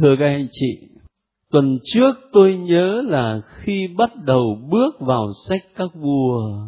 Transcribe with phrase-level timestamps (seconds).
[0.00, 0.78] thưa các anh chị,
[1.50, 6.66] tuần trước tôi nhớ là khi bắt đầu bước vào sách các vua,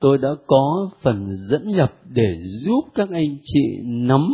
[0.00, 4.30] tôi đã có phần dẫn nhập để giúp các anh chị nắm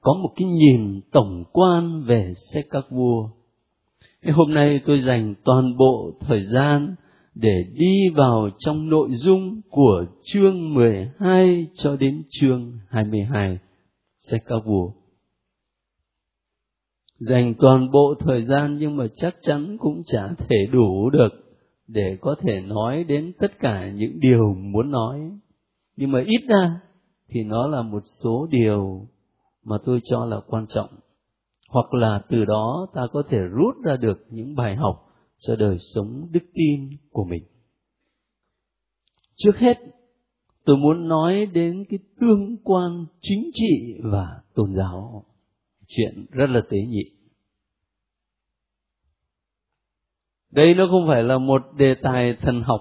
[0.00, 3.28] có một cái nhìn tổng quan về sách các vua.
[4.32, 6.94] Hôm nay tôi dành toàn bộ thời gian
[7.34, 13.58] để đi vào trong nội dung của chương 12 cho đến chương 22
[14.18, 15.01] sách các vua.
[17.28, 21.28] Dành toàn bộ thời gian nhưng mà chắc chắn cũng chả thể đủ được
[21.86, 25.20] để có thể nói đến tất cả những điều muốn nói.
[25.96, 26.80] Nhưng mà ít ra
[27.28, 29.06] thì nó là một số điều
[29.64, 30.88] mà tôi cho là quan trọng.
[31.68, 34.96] Hoặc là từ đó ta có thể rút ra được những bài học
[35.38, 37.44] cho đời sống đức tin của mình.
[39.36, 39.78] Trước hết,
[40.64, 45.24] tôi muốn nói đến cái tương quan chính trị và tôn giáo.
[45.96, 47.04] Chuyện rất là tế nhị.
[50.50, 52.80] Đây nó không phải là một đề tài thần học,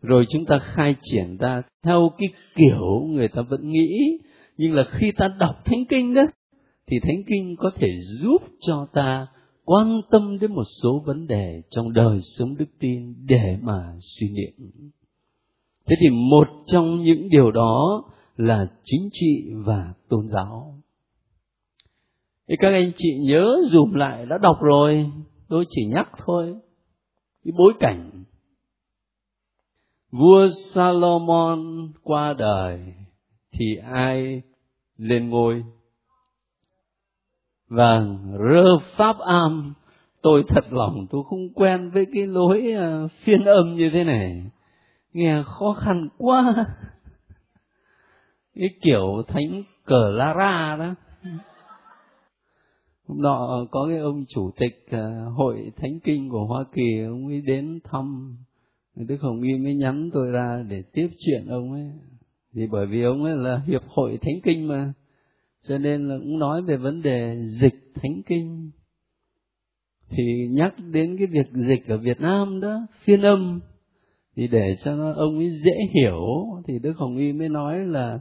[0.00, 4.18] rồi chúng ta khai triển ra theo cái kiểu người ta vẫn nghĩ.
[4.56, 6.22] Nhưng là khi ta đọc thánh kinh đó,
[6.86, 9.26] thì thánh kinh có thể giúp cho ta
[9.64, 14.30] quan tâm đến một số vấn đề trong đời sống đức tin để mà suy
[14.30, 14.70] niệm.
[15.86, 18.04] Thế thì một trong những điều đó
[18.36, 20.82] là chính trị và tôn giáo
[22.48, 25.10] thì các anh chị nhớ dùm lại, đã đọc rồi.
[25.48, 26.54] Tôi chỉ nhắc thôi.
[27.44, 28.24] Cái bối cảnh.
[30.10, 32.80] Vua salomon qua đời
[33.52, 34.42] thì ai
[34.96, 35.64] lên ngôi?
[37.68, 38.00] Và
[38.32, 39.74] rơ pháp am.
[40.22, 44.42] Tôi thật lòng tôi không quen với cái lối à, phiên âm như thế này.
[45.12, 46.54] Nghe khó khăn quá.
[48.54, 51.30] Cái kiểu thánh cờ la ra đó ừ
[53.08, 57.26] hôm nọ có cái ông chủ tịch ờ, hội thánh kinh của hoa kỳ, ông
[57.26, 58.36] ấy đến thăm.
[58.96, 61.90] Đức hồng y mới nhắn tôi ra để tiếp chuyện ông ấy.
[62.52, 64.92] Vì bởi vì ông ấy là hiệp hội thánh kinh mà,
[65.68, 68.70] cho nên là cũng nói về vấn đề dịch thánh kinh.
[70.10, 73.60] Thì nhắc đến cái việc dịch ở Việt Nam đó, phiên âm,
[74.36, 76.26] thì để cho nó, ông ấy dễ hiểu,
[76.66, 78.20] thì Đức Hồng Y mới nói là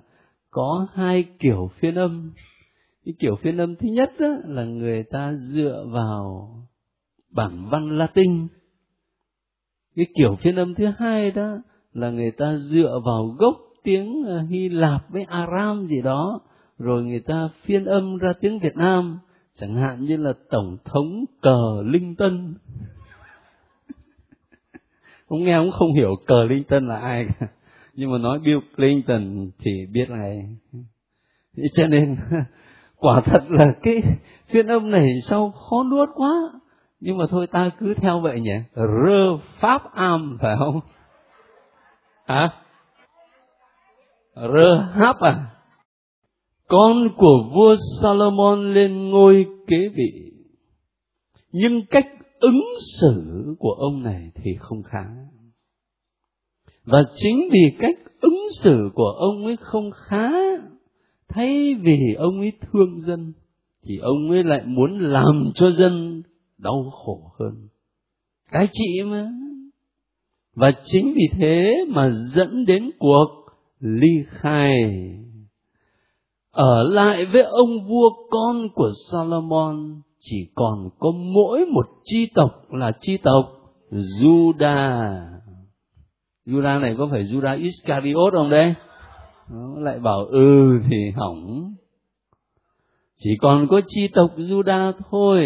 [0.49, 2.31] có hai kiểu phiên âm
[3.07, 6.49] cái kiểu phiên âm thứ nhất đó là người ta dựa vào
[7.31, 8.47] bản văn Latin.
[9.95, 11.57] Cái kiểu phiên âm thứ hai đó
[11.93, 16.41] là người ta dựa vào gốc tiếng ờ, Hy Lạp với Aram gì đó,
[16.77, 19.19] rồi người ta phiên âm ra tiếng Việt Nam.
[19.55, 22.55] Chẳng hạn như là tổng thống cờ linh tân
[25.29, 27.47] không nghe cũng không hiểu cờ linh tân là ai cả.
[27.93, 30.55] Nhưng mà nói Bill Clinton thì biết này
[31.73, 32.15] cho nên
[32.99, 34.03] quả thật là cái
[34.47, 36.33] phiên âm này sao khó nuốt quá.
[36.99, 38.55] Nhưng mà thôi, ta cứ theo vậy nhỉ?
[38.75, 40.79] Rơ pháp am, phải không?
[42.25, 42.49] Hả?
[44.35, 45.45] Rơ háp à?
[46.67, 50.31] Con của vua Salomon lên ngôi kế vị.
[51.51, 52.07] Nhưng cách
[52.39, 52.63] ứng
[52.99, 53.23] xử
[53.59, 55.05] của ông này thì không khá.
[56.83, 60.29] Và chính vì cách ứng xử của ông ấy không khá
[61.29, 63.33] thay vì ông ấy thương dân,
[63.83, 66.23] thì ông ấy lại muốn làm cho dân
[66.57, 67.67] đau khổ hơn
[68.51, 69.29] cái chị mà
[70.55, 73.27] và chính vì thế mà dẫn đến cuộc
[73.79, 74.71] ly khai
[76.51, 82.73] ở lại với ông vua con của Salomon, chỉ còn có mỗi một chi tộc
[82.73, 83.45] là chi tộc
[83.91, 85.25] Judah.
[86.45, 88.73] Judah này có phải Judah Iscariot không đây?
[89.49, 91.73] Nó lại bảo ừ thì hỏng.
[93.15, 95.43] Chỉ còn có chi tộc Juda thôi.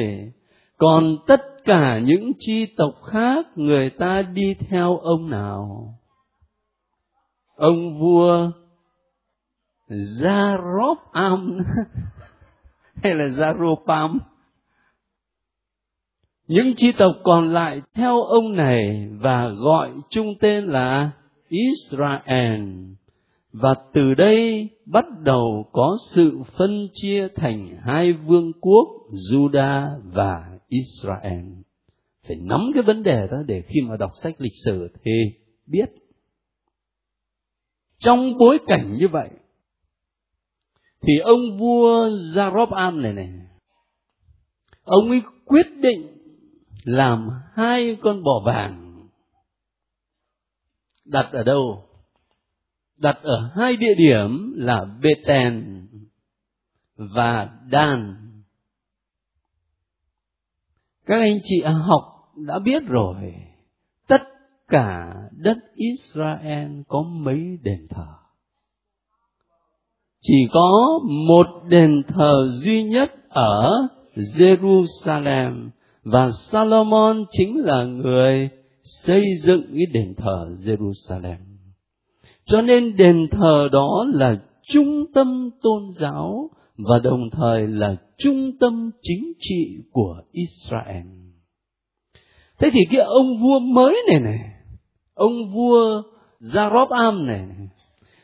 [0.77, 5.94] Còn tất cả những chi tộc khác, người ta đi theo ông nào?
[7.56, 8.51] Ông vua
[9.89, 11.62] Zaropam
[13.03, 14.18] hay là Zaropam.
[16.48, 21.12] Những chi tộc còn lại theo ông này và gọi chung tên là
[21.48, 22.62] Israel.
[23.53, 28.88] Và từ đây bắt đầu có sự phân chia thành hai vương quốc
[29.31, 31.45] Juda và Israel.
[32.27, 35.12] Phải nắm cái vấn đề đó để khi mà đọc sách lịch sử thì
[35.65, 35.89] biết.
[38.00, 39.30] Trong bối cảnh như vậy,
[41.01, 43.30] thì ông vua Zaropam này này
[44.83, 46.07] ông ấy quyết định
[46.83, 49.07] làm hai con bò vàng
[51.06, 51.90] đặt ở đâu
[53.01, 55.88] đặt ở hai địa điểm là Beten
[56.95, 58.15] và Dan.
[61.06, 63.33] Các anh chị à, học đã biết rồi.
[64.07, 64.21] Tất
[64.68, 68.07] cả đất Israel có mấy đền thờ?
[70.21, 73.71] Chỉ có một đền thờ duy nhất ở
[74.15, 75.69] Jerusalem
[76.03, 78.50] và Salomon chính là người
[78.83, 81.50] xây dựng cái đền thờ Jerusalem.
[82.51, 88.51] Cho nên đền thờ đó là trung tâm tôn giáo và đồng thời là trung
[88.59, 91.06] tâm chính trị của Israel.
[92.59, 94.39] Thế thì cái ông vua mới này này,
[95.13, 96.01] ông vua
[96.39, 97.68] Jaroboam này, này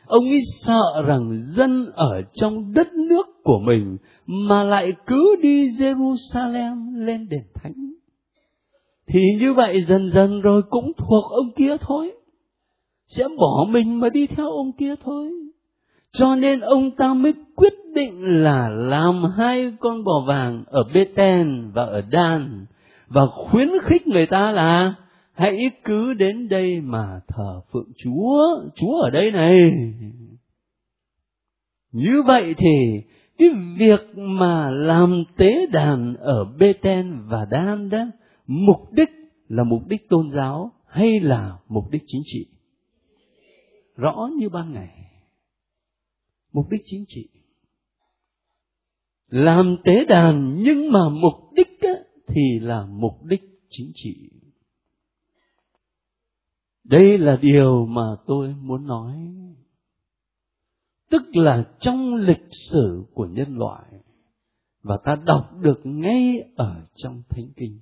[0.06, 3.96] ông ấy sợ rằng dân ở trong đất nước của mình
[4.26, 7.92] mà lại cứ đi Jerusalem lên đền thánh.
[9.06, 12.12] Thì như vậy dần dần rồi cũng thuộc ông kia thôi.
[13.08, 15.30] Sẽ bỏ mình mà đi theo ông kia thôi.
[16.12, 21.70] Cho nên ông ta mới quyết định là làm hai con bò vàng ở Beten
[21.74, 22.66] và ở Dan
[23.08, 24.94] và khuyến khích người ta là
[25.32, 29.72] hãy cứ đến đây mà thờ phượng Chúa, Chúa ở đây này.
[31.92, 33.02] Như vậy thì
[33.38, 38.04] cái việc mà làm tế đàn ở Beten và Dan đó,
[38.46, 39.10] mục đích
[39.48, 42.46] là mục đích tôn giáo hay là mục đích chính trị?
[43.98, 45.10] Rõ như ban ngày.
[46.52, 47.28] Mục đích chính trị.
[49.26, 51.94] Làm tế đàn nhưng mà mục đích á,
[52.26, 54.30] thì là mục đích chính trị
[56.88, 59.14] đây là điều mà tôi muốn nói
[61.10, 63.84] tức là trong lịch sử của nhân loại
[64.82, 67.80] và ta đọc được ngay ở trong thánh kinh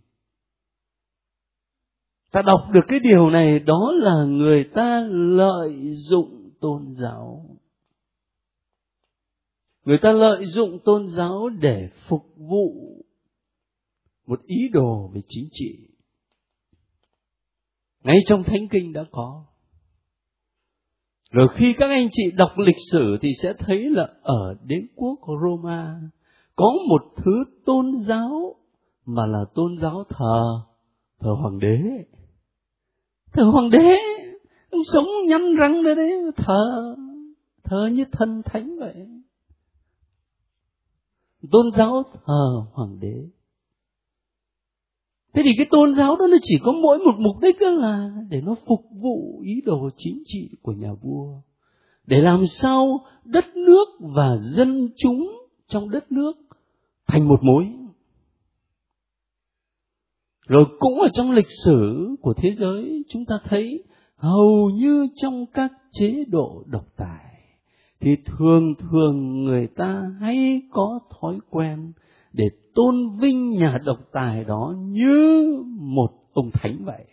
[2.30, 7.46] ta đọc được cái điều này, đó là người ta lợi dụng tôn giáo.
[9.84, 12.96] Người ta lợi dụng tôn giáo để phục vụ
[14.26, 15.88] một ý đồ về chính trị.
[18.04, 19.44] Ngay trong thánh kinh đã có.
[21.30, 25.18] Rồi khi các anh chị đọc lịch sử thì sẽ thấy là ở đế quốc
[25.42, 26.00] Roma
[26.56, 28.54] có một thứ tôn giáo
[29.06, 30.60] mà là tôn giáo thờ
[31.20, 32.04] thờ hoàng đế.
[33.32, 33.96] Thờ hoàng đế.
[34.70, 36.94] Ông sống nhăm răng đây đấy, thờ
[37.64, 39.08] thờ như thần thánh vậy.
[41.50, 43.28] Tôn giáo thờ hoàng đế.
[45.34, 48.10] Thế thì cái tôn giáo đó nó chỉ có mỗi một mục đích đó là
[48.28, 51.40] để nó phục vụ ý đồ chính trị của nhà vua.
[52.06, 55.32] Để làm sao đất nước và dân chúng
[55.68, 56.32] trong đất nước
[57.06, 57.72] thành một mối
[60.46, 63.84] rồi cũng ở trong lịch sử của thế giới, chúng ta thấy
[64.16, 67.26] hầu như trong các chế độ độc tài
[68.00, 71.92] thì thường thường người ta hay có thói quen
[72.32, 72.44] để
[72.74, 75.46] tôn vinh nhà độc tài đó như
[75.78, 77.04] một ông thánh vậy.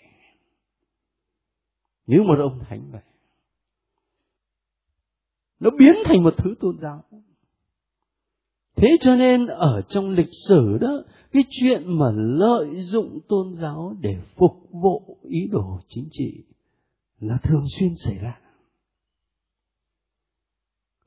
[2.05, 3.01] Như một ông thánh vậy.
[5.59, 7.03] Nó biến thành một thứ tôn giáo.
[8.75, 13.95] Thế cho nên ở trong lịch sử đó cái chuyện mà lợi dụng tôn giáo
[13.99, 16.43] để phục vụ ý đồ chính trị
[17.19, 18.39] là thường xuyên xảy ra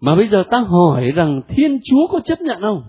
[0.00, 2.82] mà bây giờ ta hỏi rằng thiên chúa có chấp nhận không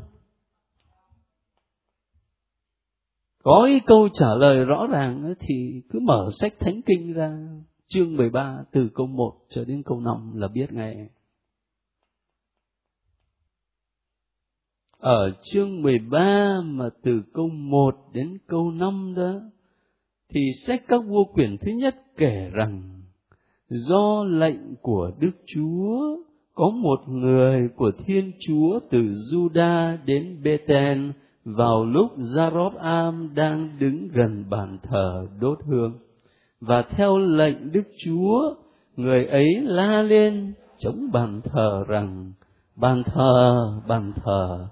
[3.47, 7.37] có cái câu trả lời rõ ràng thì cứ mở sách thánh kinh ra,
[7.87, 11.09] chương 13 từ câu 1 cho đến câu 5 là biết ngay.
[14.99, 19.33] Ở chương 13 mà từ câu 1 đến câu 5 đó,
[20.29, 23.01] thì sách các vua quyển thứ nhất kể rằng,
[23.69, 26.17] do lệnh của Đức Chúa,
[26.53, 31.09] có một người của Thiên Chúa từ Juda đến Bethel
[31.45, 35.93] vào lúc Jarob-am đang đứng gần bàn thờ đốt hương.
[36.59, 38.55] Và theo lệnh Đức Chúa,
[38.95, 42.33] người ấy la lên chống bàn thờ rằng,
[42.75, 44.67] bàn thờ bàn thờ!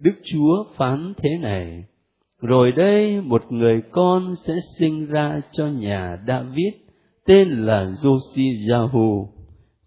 [0.00, 1.84] Đức Chúa phán thế này,
[2.40, 6.74] rồi đây một người con sẽ sinh ra cho nhà David,
[7.26, 9.26] tên là Josiahu.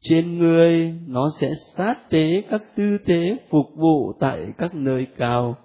[0.01, 5.57] trên người nó sẽ sát tế các tư tế phục vụ tại các nơi cao,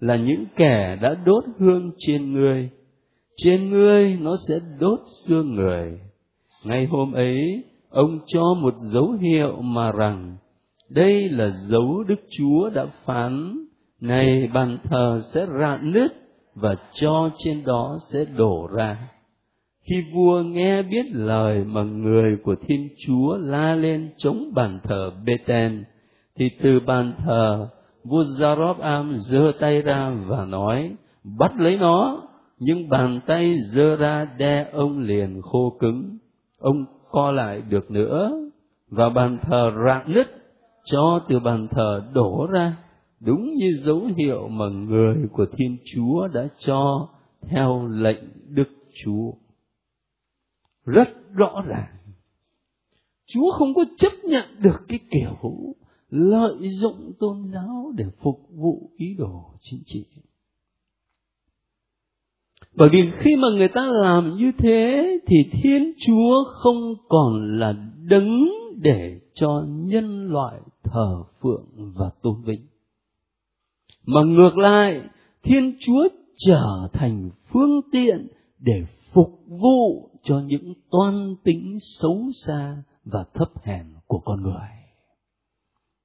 [0.00, 2.70] là những kẻ đã đốt hương trên ngươi
[3.36, 5.98] trên ngươi nó sẽ đốt xương người
[6.64, 10.36] ngày hôm ấy, ông cho một dấu hiệu mà rằng,
[10.88, 13.64] đây là dấu đức chúa đã phán
[14.04, 16.12] này bàn thờ sẽ rạn nứt
[16.54, 18.96] và cho trên đó sẽ đổ ra.
[19.82, 25.12] Khi vua nghe biết lời mà người của thiên chúa la lên chống bàn thờ
[25.24, 25.84] beten
[26.36, 27.68] thì từ bàn thờ,
[28.04, 30.96] vua Zarob Am giơ tay ra và nói,
[31.38, 32.22] bắt lấy nó.
[32.58, 36.18] Nhưng bàn tay giơ ra đe ông liền khô cứng.
[36.58, 38.32] Ông co lại được nữa
[38.90, 40.26] và bàn thờ rạn nứt
[40.84, 42.76] cho từ bàn thờ đổ ra
[43.24, 47.08] đúng như dấu hiệu mà người của thiên chúa đã cho
[47.40, 48.68] theo lệnh đức
[49.04, 49.32] chúa.
[50.84, 51.96] Rất rõ ràng,
[53.26, 55.74] chúa không có chấp nhận được cái kiểu
[56.10, 60.04] lợi dụng tôn giáo để phục vụ ý đồ chính trị.
[62.74, 67.74] Bởi vì khi mà người ta làm như thế thì thiên chúa không còn là
[68.08, 72.60] đứng để cho nhân loại thờ phượng và tôn vinh
[74.06, 75.00] mà ngược lại,
[75.42, 82.82] thiên chúa trở thành phương tiện để phục vụ cho những toan tính xấu xa
[83.04, 84.68] và thấp hèn của con người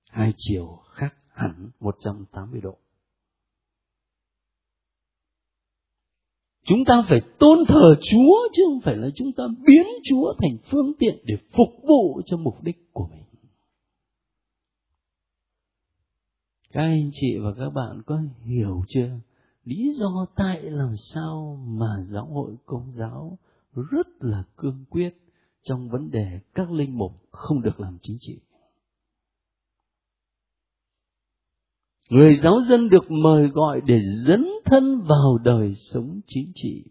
[0.10, 2.78] hai chiều khác hẳn 180 độ
[6.66, 10.58] Chúng ta phải tôn thờ Chúa chứ không phải là chúng ta biến Chúa thành
[10.72, 13.24] phương tiện để phục vụ cho mục đích của mình.
[16.70, 19.20] Các anh chị và các bạn có hiểu chưa?
[19.64, 23.38] Lý do tại làm sao mà giáo hội công giáo
[23.92, 25.18] rất là cương quyết
[25.64, 28.40] trong vấn đề các linh mục không được làm chính trị.
[32.10, 36.86] Người giáo dân được mời gọi để dấn thân vào đời sống chính trị,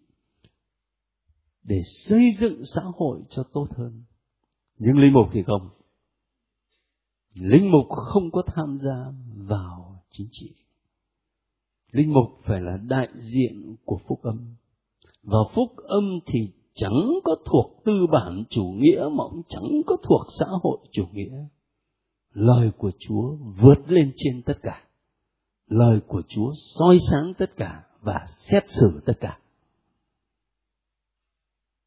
[1.62, 4.04] để xây dựng xã hội cho tốt hơn.
[4.78, 5.77] Nhưng linh mục thì không.
[7.40, 10.54] Linh mục không có tham gia vào chính trị.
[11.92, 14.54] Linh mục phải là đại diện của phúc âm.
[15.22, 19.96] Và phúc âm thì chẳng có thuộc tư bản chủ nghĩa mà cũng chẳng có
[20.02, 21.44] thuộc xã hội chủ nghĩa.
[22.32, 24.88] Lời của Chúa vượt lên trên tất cả
[25.68, 29.38] lời của Chúa soi sáng tất cả và xét xử tất cả.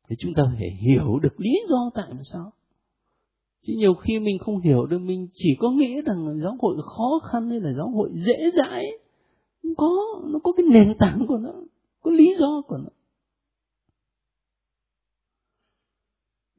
[0.10, 2.53] Thì chúng ta phải hiểu được lý do tại sao.
[3.63, 7.20] Chứ nhiều khi mình không hiểu được mình chỉ có nghĩ rằng giáo hội khó
[7.32, 8.86] khăn hay là giáo hội dễ dãi.
[9.63, 9.89] Không có,
[10.25, 11.53] nó có cái nền tảng của nó,
[12.01, 12.89] có lý do của nó.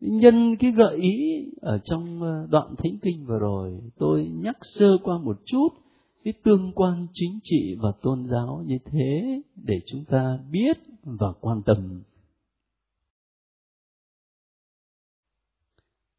[0.00, 4.98] Nhân cái gợi ý ở trong ờ, đoạn thánh kinh vừa rồi, tôi nhắc sơ
[5.02, 5.68] qua một chút
[6.24, 11.32] cái tương quan chính trị và tôn giáo như thế để chúng ta biết và
[11.40, 12.02] quan tâm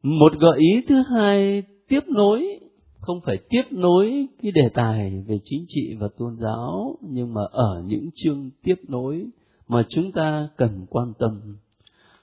[0.04, 2.60] một gợi ý thứ hai, tiếp nối,
[3.00, 7.40] không phải tiếp nối cái đề tài về chính trị và tôn giáo, nhưng mà
[7.50, 9.26] ở những chương tiếp nối
[9.68, 11.56] mà chúng ta cần quan tâm.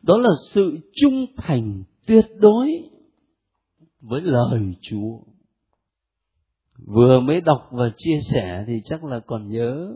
[0.01, 2.89] Đó là sự trung thành tuyệt đối
[4.01, 5.19] với lời Chúa.
[6.77, 9.95] Vừa mới đọc và chia sẻ thì chắc là còn nhớ,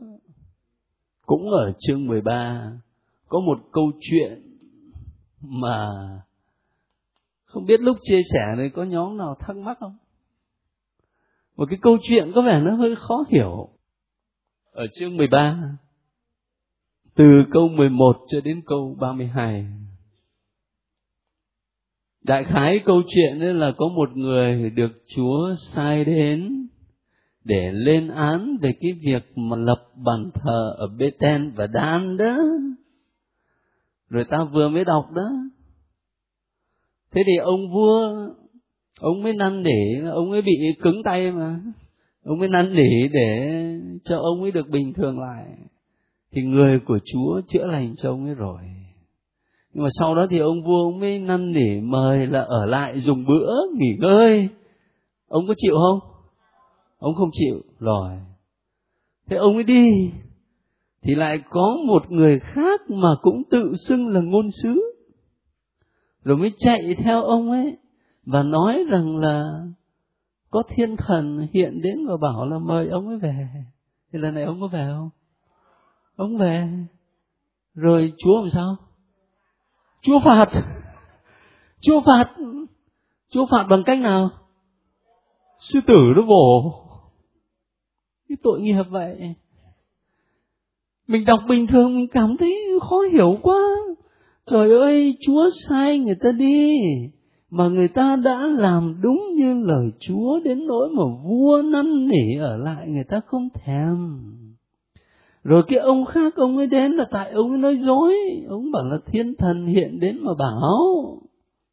[1.25, 2.71] cũng ở chương 13
[3.27, 4.41] có một câu chuyện
[5.41, 5.87] mà
[7.55, 9.97] không biết lúc chia sẻ này có nhóm nào thắc mắc không
[11.55, 13.69] một cái câu chuyện có vẻ nó hơi khó hiểu
[14.71, 15.57] ở chương 13
[17.15, 19.65] từ câu 11 cho đến câu 32
[22.21, 26.67] đại khái câu chuyện đấy là có một người được Chúa sai đến
[27.43, 32.37] để lên án về cái việc mà lập bàn thờ ở Bethel và Dan đó.
[34.09, 35.29] Rồi ta vừa mới đọc đó.
[37.15, 38.15] Thế thì ông vua,
[38.99, 40.51] ông mới năn nỉ, ông ấy bị
[40.83, 41.59] cứng tay mà.
[42.25, 43.61] Ông mới năn nỉ để
[44.03, 45.45] cho ông ấy được bình thường lại.
[46.31, 48.61] Thì người của Chúa chữa lành cho ông ấy rồi.
[49.73, 52.99] Nhưng mà sau đó thì ông vua ông mới năn nỉ mời là ở lại
[52.99, 54.49] dùng bữa, nghỉ ngơi.
[55.27, 56.15] Ông có chịu không?
[57.05, 58.11] ông không chịu rồi
[59.29, 60.11] thế ông ấy đi
[61.01, 64.81] thì lại có một người khác mà cũng tự xưng là ngôn sứ
[66.25, 67.77] rồi mới chạy theo ông ấy
[68.25, 69.65] và nói rằng là
[70.49, 73.47] có thiên thần hiện đến và bảo là mời ông ấy về.
[74.11, 75.09] Thì lần này ông có về không?
[76.15, 76.69] Ông về.
[77.73, 78.75] Rồi chúa làm sao?
[80.01, 80.49] Chúa phạt.
[81.81, 82.31] Chúa phạt.
[83.29, 84.29] Chúa phạt bằng cách nào?
[85.59, 86.81] Sư tử nó vồ
[88.29, 89.35] cái tội nghiệp vậy.
[91.07, 93.59] Mình đọc bình thường mình cảm thấy khó hiểu quá
[94.45, 96.79] trời ơi, chúa sai người ta đi,
[97.49, 102.37] mà người ta đã làm đúng như lời chúa đến nỗi mà vua năn nỉ
[102.39, 104.21] ở lại, người ta không thèm.
[105.43, 108.13] Rồi cái ông khác, ông ấy đến là tại ông ấy nói dối,
[108.49, 110.77] ông bảo là thiên thần hiện đến mà bảo.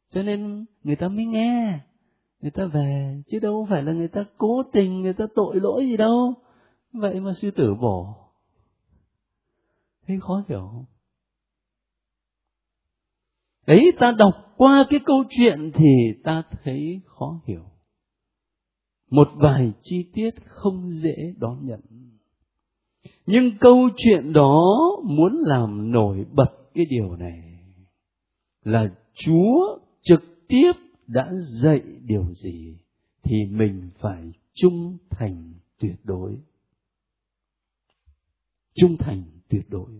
[0.09, 1.79] Cho nên người ta mới nghe,
[2.41, 5.85] người ta về, chứ đâu phải là người ta cố tình, người ta tội lỗi
[5.85, 6.33] gì đâu.
[6.93, 8.23] Vậy mà sư tử bỏ
[10.07, 10.85] thấy khó hiểu không?
[13.65, 17.63] Ấy ta đọc qua cái câu chuyện thì ta thấy khó hiểu.
[19.09, 21.79] Một vài chi tiết không dễ đón nhận.
[23.25, 24.71] Nhưng câu chuyện đó
[25.03, 27.53] muốn làm nổi bật cái điều này
[28.63, 30.71] là chúa trực tiếp
[31.07, 31.29] đã
[31.61, 32.77] dạy điều gì
[33.23, 36.37] thì mình phải trung thành tuyệt đối.
[38.75, 39.91] Trung thành tuyệt đối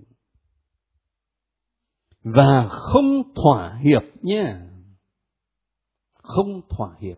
[2.24, 4.56] và không thỏa hiệp nhé.
[6.14, 7.18] Không thỏa hiệp.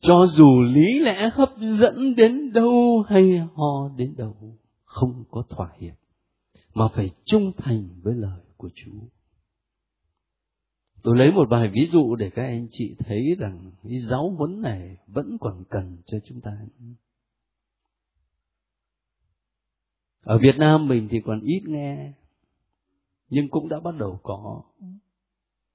[0.00, 5.72] Cho dù lý lẽ hấp dẫn đến đâu hay ho đến đâu, không có thỏa
[5.78, 5.94] hiệp,
[6.74, 9.00] mà phải trung thành với lời của chúa.
[11.02, 14.62] Tôi lấy một vài ví dụ để các anh chị thấy rằng cái giáo huấn
[14.62, 16.52] này vẫn còn cần cho chúng ta.
[20.24, 22.12] Ở việt nam mình thì còn ít nghe
[23.30, 24.62] nhưng cũng đã bắt đầu có.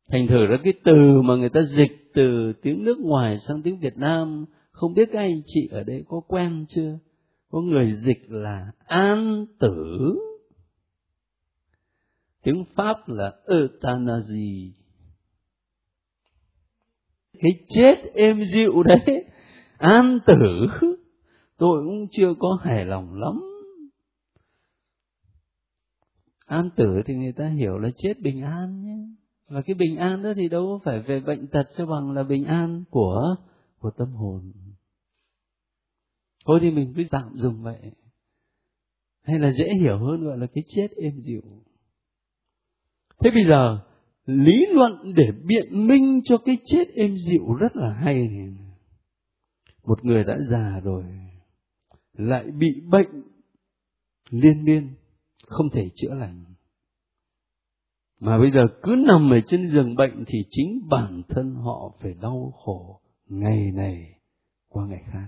[0.09, 3.79] Thành thử ra cái từ mà người ta dịch từ tiếng nước ngoài sang tiếng
[3.79, 7.00] việt nam không biết các anh chị ở đây có quen chưa?
[7.50, 9.97] Có người dịch là an tử.
[12.43, 14.71] Tiếng pháp là euthanasie.
[17.33, 19.25] Cái chết êm dịu đấy.
[19.77, 20.67] An tử.
[21.57, 23.41] Tôi cũng chưa có hài lòng lắm
[26.45, 28.97] an tử thì người ta hiểu là chết bình an nhé.
[29.47, 32.23] Và cái bình an đó thì đâu có phải về bệnh tật cho bằng là
[32.23, 33.35] bình an của
[33.79, 34.51] của tâm hồn.
[36.45, 37.91] Thôi thì mình cứ tạm dùng vậy.
[39.23, 41.41] Hay là dễ hiểu hơn gọi là cái chết êm dịu.
[43.19, 43.79] Thế bây giờ,
[44.25, 48.29] lý luận để biện minh cho cái chết êm dịu rất là hay
[49.86, 51.03] một người đã già rồi,
[52.13, 53.23] lại bị bệnh
[54.29, 54.93] liên miên
[55.47, 56.43] không thể chữa lành.
[58.19, 62.13] Mà bây giờ cứ nằm ở trên giường bệnh thì chính bản thân họ phải
[62.13, 64.19] đau khổ ngày này
[64.69, 65.27] qua ngày khác.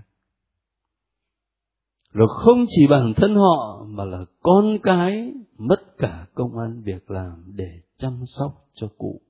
[2.12, 7.10] Rồi không chỉ bản thân họ mà là con cái mất cả công ăn việc
[7.10, 9.20] làm để chăm sóc cho cụ.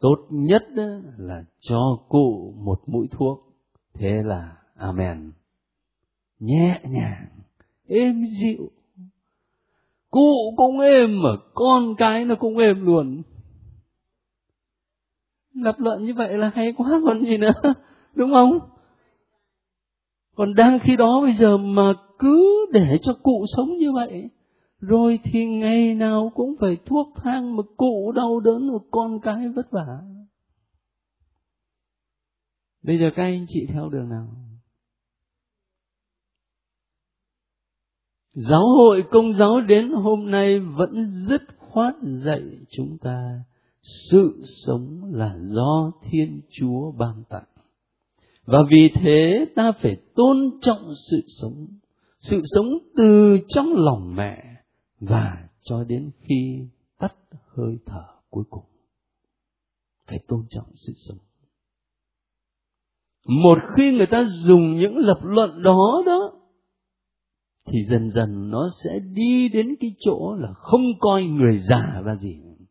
[0.00, 0.62] Tốt nhất
[1.16, 3.38] là cho cụ một mũi thuốc,
[3.94, 5.32] thế là amen.
[6.38, 7.26] Nhẹ nhàng
[7.90, 8.70] êm dịu.
[10.10, 13.22] Cụ cũng êm mà con cái nó cũng êm luôn.
[15.54, 17.52] Lập luận như vậy là hay quá còn gì nữa,
[18.14, 18.58] đúng không?
[20.36, 24.30] Còn đang khi đó bây giờ mà cứ để cho cụ sống như vậy,
[24.80, 29.48] rồi thì ngày nào cũng phải thuốc thang mà cụ đau đớn mà con cái
[29.48, 29.98] vất vả.
[32.82, 34.26] Bây giờ các anh chị theo đường nào?
[38.48, 43.40] Giáo hội công giáo đến hôm nay vẫn dứt khoát dạy chúng ta
[43.82, 47.44] sự sống là do thiên chúa ban tặng.
[48.44, 51.66] Và vì thế ta phải tôn trọng sự sống
[52.18, 54.44] sự sống từ trong lòng mẹ
[55.00, 56.66] và cho đến khi
[56.98, 57.14] tắt
[57.56, 58.64] hơi thở cuối cùng.
[60.06, 61.18] Phải tôn trọng sự sống.
[63.26, 66.39] Một khi người ta dùng những lập luận đó đó
[67.70, 72.14] thì dần dần nó sẽ đi đến cái chỗ là không coi người già ra
[72.14, 72.64] gì nữa.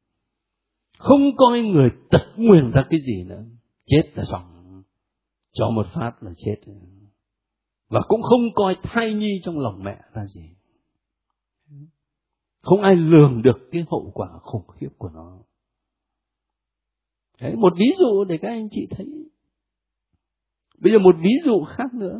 [0.97, 3.43] không coi người tật nguyền ra cái gì nữa.
[3.85, 4.83] Chết là xong.
[5.51, 6.55] Cho một phát là chết.
[7.89, 10.49] Và cũng không coi thai nhi trong lòng mẹ ra gì.
[12.61, 15.39] Không ai lường được cái hậu quả khủng khiếp của nó.
[17.41, 19.07] Đấy, một ví dụ để các anh chị thấy.
[20.77, 22.19] Bây giờ một ví dụ khác nữa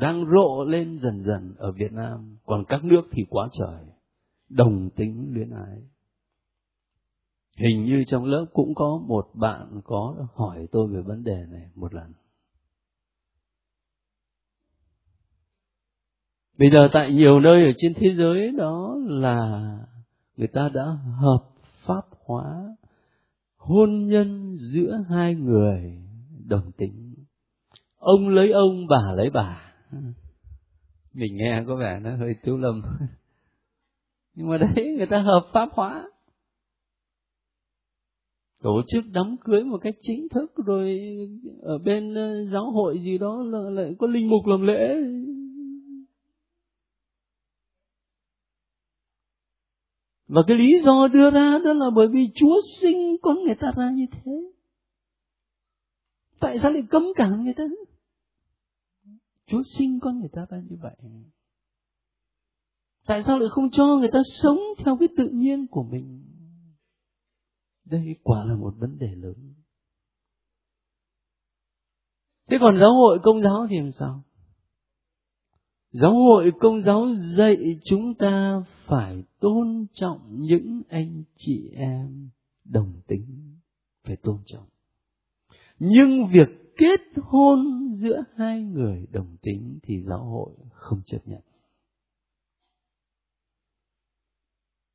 [0.00, 3.84] đang rộ lên dần dần ở Việt Nam, còn các nước thì quá trời,
[4.48, 5.82] đồng tính luyến ái.
[7.56, 11.70] Hình như trong lớp cũng có một bạn có hỏi tôi về vấn đề này
[11.74, 12.12] một lần.
[16.58, 19.62] Bây giờ tại nhiều nơi ở trên thế giới đó là
[20.36, 20.84] người ta đã
[21.20, 21.44] hợp
[21.86, 22.76] pháp hóa
[23.56, 25.98] hôn nhân giữa hai người
[26.46, 27.14] đồng tính.
[27.96, 29.67] Ông lấy ông, bà lấy bà
[31.12, 32.82] mình nghe có vẻ nó hơi tiếu lâm
[34.34, 36.08] nhưng mà đấy, người ta hợp pháp hóa
[38.62, 41.00] tổ chức đám cưới một cách chính thức, rồi
[41.62, 44.96] ở bên ờ, giáo hội gì đó là, lại có linh mục làm lễ
[50.28, 53.72] và cái lý do đưa ra đó là bởi vì Chúa sinh con người ta
[53.76, 54.32] ra như thế.
[56.40, 57.64] Tại sao lại cấm cản người ta?
[59.48, 60.96] Chúa sinh con người ta ra như vậy.
[63.06, 66.24] tại sao lại không cho người ta sống theo cái tự nhiên của mình?
[67.84, 69.54] Đây quả là một vấn đề lớn.
[72.50, 74.22] Thế còn giáo hội công giáo thì làm sao?
[75.90, 77.06] Giáo hội công giáo
[77.36, 82.30] dạy chúng ta phải tôn trọng những anh chị em
[82.64, 83.56] đồng tính.
[84.04, 84.68] Phải tôn trọng.
[85.78, 91.40] Nhưng việc kết hôn giữa hai người đồng tính thì giáo hội không chấp nhận.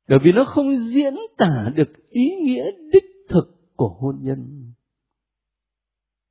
[0.08, 4.72] Bởi vì nó không diễn tả được ý nghĩa đích thực của hôn nhân.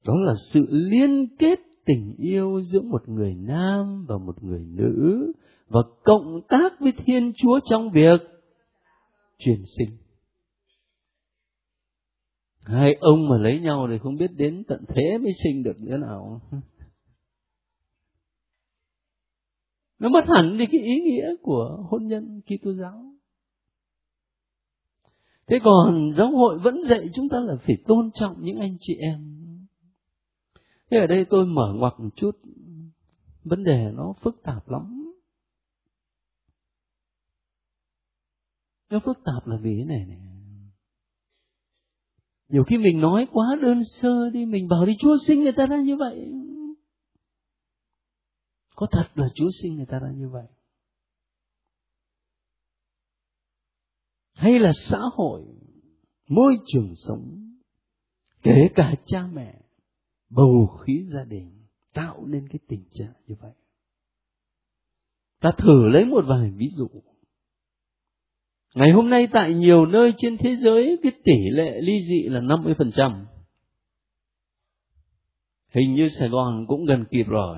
[0.05, 5.31] Đó là sự liên kết tình yêu giữa một người nam và một người nữ
[5.67, 8.21] và cộng tác với thiên chúa trong việc
[9.37, 10.02] truyền sinh
[12.65, 15.97] hai ông mà lấy nhau thì không biết đến tận thế mới sinh được nữa
[15.97, 16.41] nào.
[19.99, 23.13] Nó mất hẳn đi cái ý nghĩa của hôn nhân Kitô giáo.
[25.47, 28.95] Thế còn giáo hội vẫn dạy chúng ta là phải tôn trọng những anh chị
[28.95, 29.19] em.
[30.91, 32.31] Thế ở đây tôi mở ngoặc một chút.
[33.43, 35.13] Vấn đề nó phức tạp lắm.
[38.89, 40.32] Nó phức tạp là vì thế này này
[42.49, 45.65] nhiều khi mình nói quá đơn sơ đi, mình bảo đi, chúa sinh người ta
[45.65, 46.31] ra như vậy.
[48.75, 50.47] Có thật là chúa sinh người ta ra như vậy?
[54.33, 55.45] Hay là xã hội,
[56.27, 57.53] môi trường sống,
[58.43, 59.61] kể cả cha mẹ,
[60.29, 63.51] bầu khí gia đình tạo nên cái tình trạng như vậy?
[65.39, 66.87] Ta thử lấy một vài ví dụ.
[68.73, 72.41] Ngày hôm nay tại nhiều nơi trên thế giới, cái tỷ lệ ly dị là
[72.41, 73.25] 50%.
[75.73, 77.57] Hình như Sài Gòn cũng gần kịp rồi.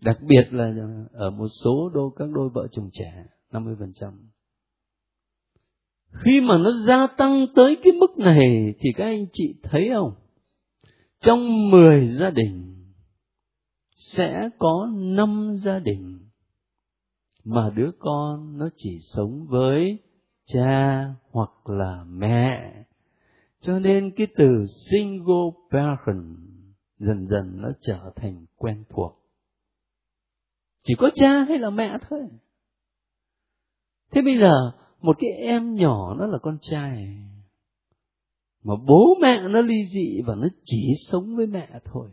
[0.00, 0.74] Đặc biệt là
[1.12, 4.12] ở một số đôi các đôi vợ chồng trẻ 50%.
[6.12, 10.14] Khi mà nó gia tăng tới cái mức này, thì các anh chị thấy không?
[11.20, 12.74] Trong 10 gia đình,
[13.96, 16.13] sẽ có 5 gia đình
[17.44, 19.98] mà đứa con nó chỉ sống với
[20.44, 22.74] cha hoặc là mẹ.
[23.60, 26.36] Cho nên cái từ single parent
[26.98, 29.20] dần dần nó trở thành quen thuộc.
[30.82, 32.20] Chỉ có cha hay là mẹ thôi.
[34.10, 37.16] Thế bây giờ một cái em nhỏ nó là con trai,
[38.62, 42.10] mà bố mẹ nó ly dị và nó chỉ sống với mẹ thôi.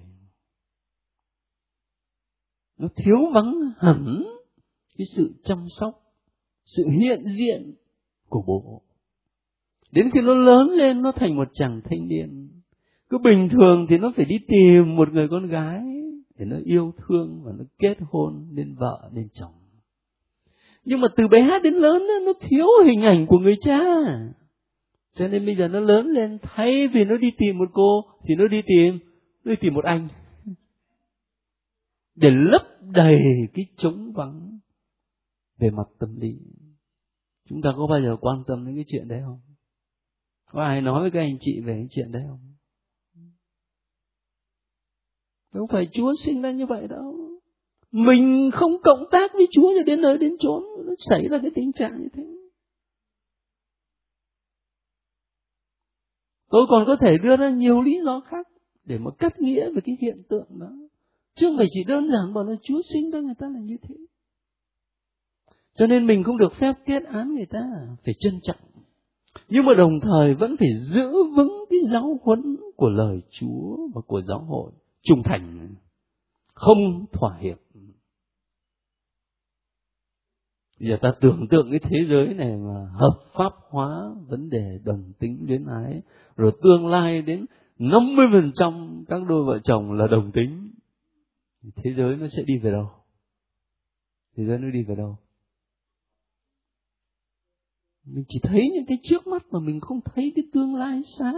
[2.78, 4.24] Nó thiếu vắng hẳn
[5.02, 5.94] cái sự chăm sóc,
[6.66, 7.74] sự hiện diện
[8.30, 8.82] của bố.
[9.92, 12.50] Đến khi nó lớn lên, nó thành một chàng thanh niên.
[13.10, 15.82] Cứ bình thường thì nó phải đi tìm một người con gái
[16.38, 19.54] để nó yêu thương và nó kết hôn, nên vợ, nên chồng.
[20.86, 23.80] Nhưng mà từ bé đến lớn nó thiếu hình ảnh của người cha.
[25.14, 28.36] Cho nên bây giờ nó lớn lên, thay vì nó đi tìm một cô thì
[28.36, 29.00] nó đi tìm,
[29.44, 30.08] nó đi tìm một anh.
[32.16, 33.22] Để lấp đầy
[33.54, 34.51] cái trống vắng
[35.62, 36.38] về mặt tâm lý.
[37.50, 39.42] Chúng ta có bao giờ quan tâm đến cái chuyện đấy không?
[40.52, 42.40] Có ai nói với các anh chị về cái chuyện đấy không?
[45.54, 47.16] Không phải chúa sinh ra như vậy đâu.
[47.92, 50.64] Mình không cộng tác với chúa thì đến nơi đến chốn.
[50.86, 52.24] Nó xảy ra cái tình trạng như thế.
[56.50, 58.48] Tôi còn có thể đưa ra nhiều lý do khác
[58.84, 60.72] để mà cắt nghĩa về cái hiện tượng đó.
[61.36, 63.78] Chứ không phải chỉ đơn giản bảo là chúa sinh ra người ta là như
[63.82, 63.96] thế
[65.74, 67.64] cho nên mình không được phép kết án người ta
[68.06, 68.72] phải trân trọng.
[69.50, 74.02] Nhưng mà đồng thời vẫn phải giữ vững cái giáo huấn của lời chúa và
[74.08, 74.72] của giáo hội.
[75.02, 75.76] Trung thành.
[76.54, 77.58] Không thỏa hiệp.
[80.80, 85.14] Giờ ta tưởng tượng cái thế giới này mà hợp pháp hóa vấn đề đồng
[85.20, 86.02] tính luyến ái,
[86.36, 87.46] rồi tương lai đến
[87.80, 90.72] 50% các đôi vợ chồng là đồng tính.
[91.76, 92.90] Thế giới nó sẽ đi về đâu?
[94.38, 95.18] Thế giới nó đi về đâu?
[98.06, 101.34] Mình chỉ thấy những cái trước mắt mà mình không thấy cái tương lai xa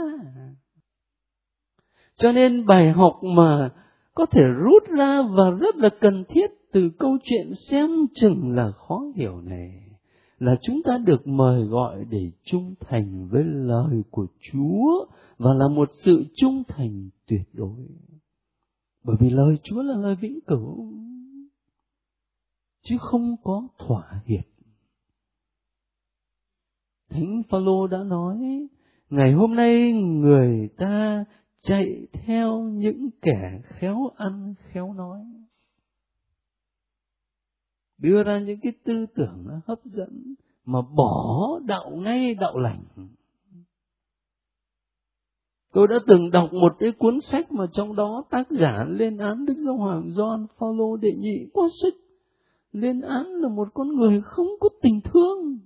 [2.16, 3.70] cho nên bài học mà
[4.14, 8.72] có thể rút ra và rất là cần thiết từ câu chuyện xem chừng là
[8.72, 9.84] khó hiểu này
[10.44, 15.06] là chúng ta được mời gọi để trung thành với lời của Chúa
[15.38, 17.88] và là một sự trung thành tuyệt đối.
[19.04, 20.94] Bởi vì lời Chúa là lời vĩnh cửu,
[22.84, 24.53] chứ không có thỏa hiệp.
[27.14, 28.68] Thánh Phaolô đã nói,
[29.10, 31.26] ngày hôm nay người ta
[31.62, 35.20] chạy theo những kẻ khéo ăn khéo nói.
[38.04, 42.84] đưa ra những cái tư tưởng nó hấp dẫn mà bỏ đạo ngay đạo lành.
[45.74, 49.46] Tôi đã từng đọc một cái cuốn sách mà trong đó tác giả lên án
[49.46, 51.94] đức giáo hoàng John Paulo đệ nhị quá sức.
[52.72, 55.60] Lên án là một con người không có tình thương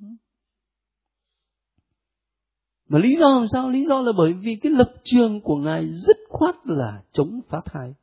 [2.88, 3.69] mà lý do làm sao?
[3.69, 7.62] Lý do là bởi vì cái lập trường của ngài dứt khoát là chống phá
[7.65, 7.93] thai.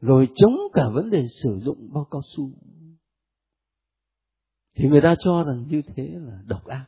[0.00, 2.50] Rồi chống cả vấn đề sử dụng bao cao su.
[4.74, 6.86] Thì người ta cho rằng như thế là độc ác.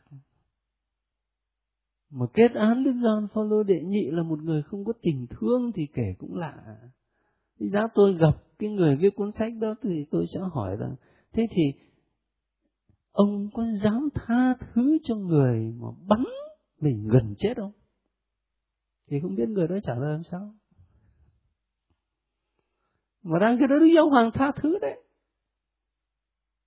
[2.10, 5.72] Mà kết án Đức Gioan Phaolô đệ nhị là một người không có tình thương
[5.74, 6.76] thì kể cũng lạ.
[7.60, 10.94] Thì đã tôi gặp cái người viết cuốn sách đó thì tôi sẽ hỏi rằng,
[11.32, 11.62] thế thì
[13.12, 16.24] ông có dám tha thứ cho người mà bắn
[16.80, 17.72] mình gần chết không?
[19.10, 20.54] Thì không biết người đó trả lời làm sao.
[23.22, 25.02] Mà đang cái đó Đức Giáo Hoàng tha thứ đấy.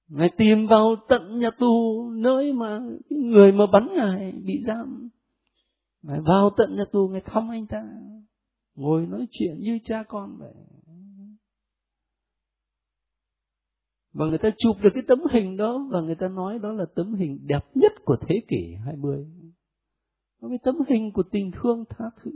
[0.08, 2.80] Ngài tìm vào tận nhà tù, nơi mà
[3.10, 5.10] cái người mà bắn ngài bị giam.
[6.02, 7.84] Ngài vào tận nhà tù, ngài thăm anh ta.
[8.76, 10.54] Ngồi nói chuyện như cha con vậy.
[14.16, 16.86] Và người ta chụp được cái tấm hình đó và người ta nói đó là
[16.96, 19.26] tấm hình đẹp nhất của thế kỷ 20.
[20.42, 22.32] Nó cái tấm hình của tình thương tha thứ.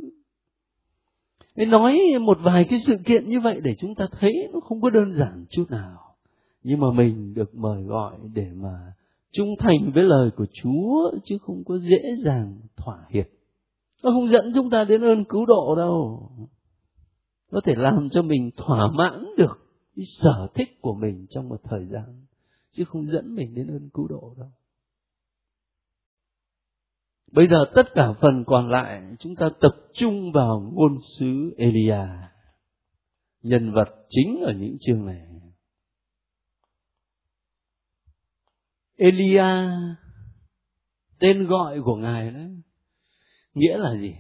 [1.56, 4.82] Nên nói một vài cái sự kiện như vậy để chúng ta thấy nó không
[4.82, 6.15] có đơn giản chút nào.
[6.63, 8.94] Nhưng mà mình được mời gọi để mà
[9.32, 13.26] trung thành với lời của Chúa chứ không có dễ dàng thỏa hiệp.
[14.04, 16.30] Nó không dẫn chúng ta đến ơn cứu độ đâu.
[17.52, 19.68] Có thể làm cho mình thỏa mãn được
[19.99, 22.25] cái sở thích của mình trong một thời gian,
[22.71, 24.51] chứ không dẫn mình đến ơn cứu độ đâu.
[27.31, 32.05] Bây giờ tất cả phần còn lại, chúng ta tập trung vào ngôn sứ elia.
[33.41, 35.27] Nhân vật chính ở những chương này.
[38.95, 39.45] Elia,
[41.19, 42.62] tên gọi của ngài đấy
[43.53, 44.15] nghĩa là gì?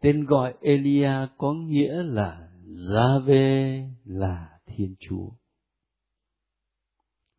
[0.00, 5.28] Tên gọi elia có nghĩa là Gia-vê là Thiên Chúa.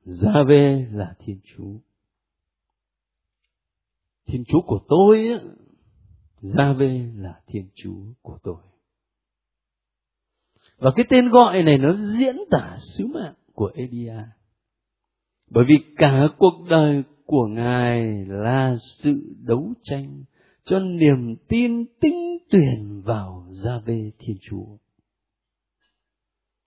[0.05, 1.79] Gia-vê là Thiên Chúa.
[4.25, 5.39] Thiên Chúa của tôi á,
[6.41, 8.63] Gia-vê là Thiên Chúa của tôi.
[10.77, 14.17] Và cái tên gọi này nó diễn tả sứ mạng của Elia.
[15.49, 20.23] Bởi vì cả cuộc đời của Ngài là sự đấu tranh
[20.63, 24.77] cho niềm tin tinh tuyển vào Gia-vê Thiên Chúa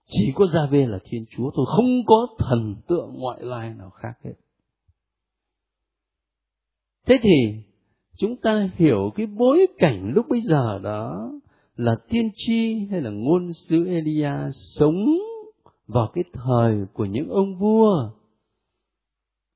[0.05, 3.89] chỉ có gia vê là thiên chúa thôi, không có thần tượng ngoại lai nào
[3.89, 4.33] khác hết.
[7.05, 7.63] Thế thì,
[8.17, 11.31] chúng ta hiểu cái bối cảnh lúc bây giờ đó
[11.75, 15.05] là tiên tri hay là ngôn sứ Elia sống
[15.87, 18.09] vào cái thời của những ông vua.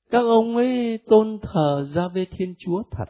[0.09, 3.05] Các ông ấy tôn thờ gia vê thiên chúa thật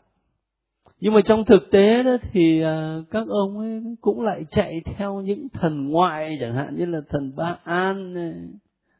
[0.99, 5.21] nhưng mà trong thực tế đó thì à, các ông ấy cũng lại chạy theo
[5.21, 8.33] những thần ngoại chẳng hạn như là thần ba an này,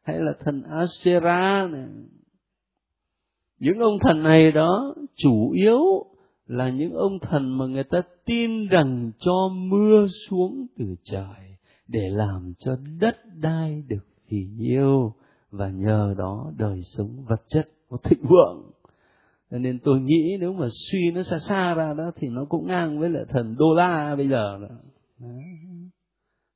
[0.03, 1.87] hay là thần asera này.
[3.59, 5.79] Những ông thần này đó chủ yếu
[6.47, 11.57] là những ông thần mà người ta tin rằng cho mưa xuống từ trời
[11.87, 15.13] để làm cho đất đai được phì nhiêu
[15.51, 18.71] và nhờ đó đời sống vật chất có thịnh vượng
[19.49, 22.99] nên tôi nghĩ nếu mà suy nó xa xa ra đó, thì nó cũng ngang
[22.99, 24.75] với lại thần đô la bây giờ đó.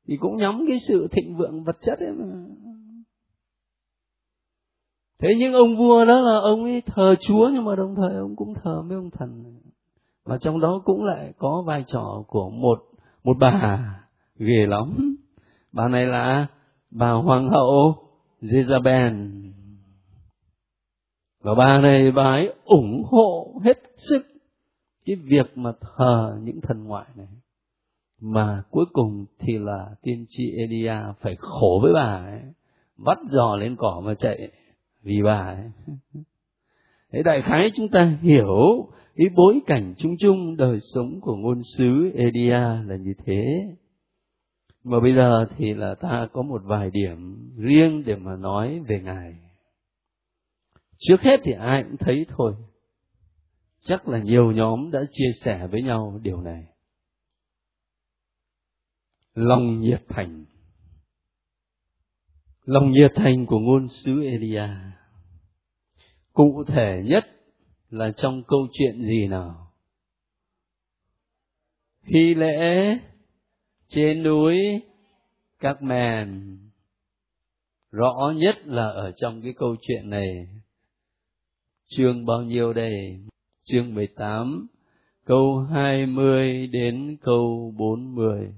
[0.07, 2.25] thì cũng nhắm cái sự thịnh vượng vật chất ấy mà.
[5.19, 8.35] Thế nhưng ông vua đó là ông ấy thờ chúa, nhưng mà đồng thời ông
[8.35, 9.59] cũng thờ mấy ông thần.
[10.25, 12.79] Và trong đó cũng lại có vai trò của một
[13.23, 13.85] một bà
[14.35, 15.17] ghê lắm.
[15.71, 16.47] Bà này là
[16.91, 17.95] bà hoàng hậu
[18.41, 19.41] Jezabel
[21.41, 24.27] và bà này, bà ấy ủng hộ hết sức
[25.05, 27.27] cái việc mà thờ những thần ngoại này.
[28.21, 32.41] Mà cuối cùng thì là tiên tri Elia phải khổ với bà ấy,
[32.97, 34.51] vắt giò lên cỏ mà chạy
[35.03, 35.71] vì bà ấy.
[37.11, 41.61] Thế đại khái chúng ta hiểu cái bối cảnh chung chung đời sống của ngôn
[41.77, 43.67] sứ Elia là như thế.
[44.83, 49.01] Mà bây giờ thì là ta có một vài điểm riêng để mà nói về
[49.03, 49.35] ngài
[51.01, 52.55] trước hết thì ai cũng thấy thôi.
[53.79, 56.65] Chắc là nhiều nhóm đã chia sẻ với nhau điều này.
[59.33, 60.45] Lòng nhiệt thành.
[62.65, 64.69] Lòng nhiệt thành của ngôn sứ Elia.
[66.33, 67.25] Cụ thể nhất
[67.89, 69.71] là trong câu chuyện gì nào?
[72.03, 72.97] Hy lễ
[73.87, 74.57] trên núi
[75.59, 76.57] các mèn.
[77.91, 80.47] Rõ nhất là ở trong cái câu chuyện này
[81.97, 83.19] chương bao nhiêu đây?
[83.63, 84.67] Chương 18
[85.25, 88.53] câu 20 đến câu 40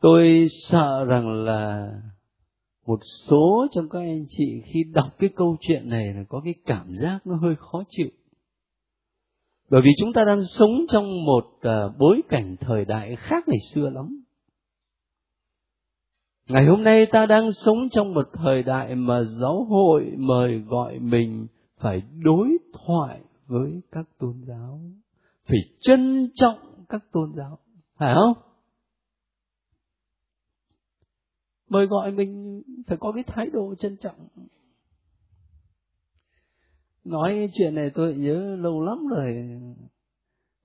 [0.00, 1.92] tôi sợ rằng là
[2.86, 2.98] một
[3.28, 6.96] số trong các anh chị khi đọc cái câu chuyện này là có cái cảm
[6.96, 8.08] giác nó hơi khó chịu.
[9.70, 13.60] Bởi vì chúng ta đang sống trong một à, bối cảnh thời đại khác ngày
[13.72, 14.22] xưa lắm
[16.48, 20.98] ngày hôm nay ta đang sống trong một thời đại mà giáo hội mời gọi
[20.98, 21.46] mình
[21.78, 24.80] phải đối thoại với các tôn giáo,
[25.48, 27.58] phải trân trọng các tôn giáo,
[27.98, 28.42] phải không
[31.68, 34.28] mời gọi mình phải có cái thái độ trân trọng
[37.06, 39.48] nói cái chuyện này tôi nhớ lâu lắm rồi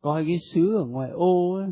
[0.02, 1.72] coi cái xứ ở ngoài ô ấy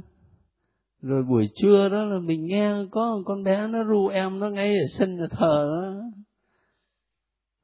[1.02, 4.68] rồi buổi trưa đó là mình nghe có con bé nó ru em, nó ngay
[4.70, 5.82] ở sân nhà thờ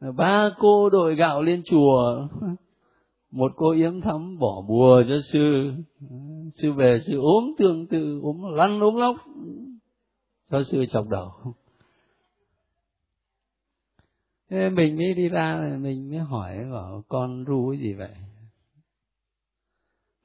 [0.02, 0.12] đó.
[0.18, 2.28] Ba cô đội gạo lên chùa.
[3.32, 5.72] Một cô yếm thắm bỏ bùa cho sư.
[6.52, 9.16] Sư về sư ốm tương tự ốm lăn ốm lóc
[10.52, 11.32] cho sư chọc đầu.
[14.50, 18.12] Thế mình mới đi ra, mình mới hỏi bảo con ru cái gì vậy?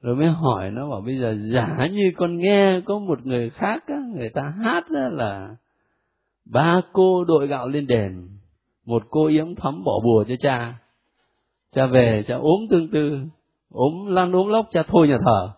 [0.01, 3.83] Rồi mới hỏi nó bảo bây giờ giả như con nghe có một người khác
[3.87, 5.55] á, người ta hát á là
[6.45, 8.27] ba cô đội gạo lên đền
[8.85, 10.81] một cô yếm thắm bỏ bùa cho cha.
[11.71, 13.19] Cha về cha ốm tương tư
[13.69, 15.51] ốm lăn ốm lóc cha thôi nhà thờ.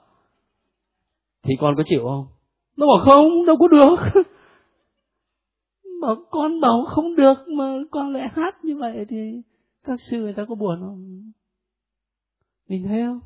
[1.43, 2.25] Thì con có chịu không?
[2.77, 3.95] Nó bảo không đâu có được.
[6.01, 9.41] Bảo con bảo không được mà con lại hát như vậy thì
[9.83, 11.31] các sư người ta có buồn không?
[12.69, 13.19] Mình thấy không?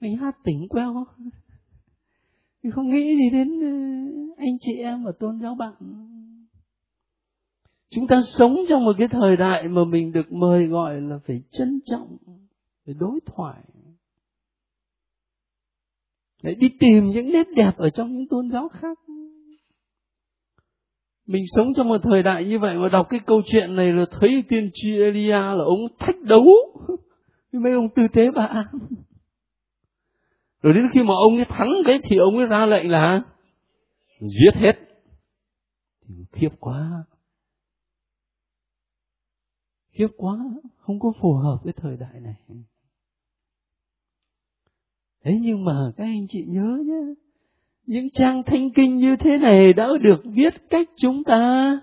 [0.00, 1.06] Mình hát tỉnh queo.
[2.62, 3.68] Mình không nghĩ gì đến ờ,
[4.36, 5.74] anh chị em và tôn giáo bạn.
[7.90, 11.42] Chúng ta sống trong một cái thời đại mà mình được mời gọi là phải
[11.50, 12.16] trân trọng,
[12.86, 13.62] phải đối thoại.
[16.42, 18.98] Để đi tìm những nét đẹp ở trong những tôn giáo khác.
[21.26, 24.04] Mình sống trong một thời đại như vậy mà đọc cái câu chuyện này là
[24.10, 26.44] thấy tiên tri Elia là ông thách đấu.
[27.52, 28.64] Với mấy ông tư tế bà
[30.62, 33.22] rồi đến khi mà ông ấy thắng cái thì ông ấy ra lệnh là
[34.20, 34.72] giết hết
[36.32, 37.04] khiếp quá
[39.92, 40.36] khiếp quá,
[40.78, 42.34] không có phù hợp với thời đại này
[45.24, 47.14] thế nhưng mà các anh chị nhớ nhé,
[47.86, 51.80] những trang thanh kinh như thế này đã được viết cách chúng ta